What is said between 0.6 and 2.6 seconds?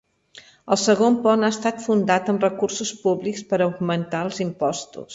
El segon pont ha estat fundat amb